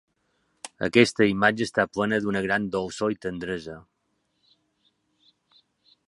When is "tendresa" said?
3.25-3.75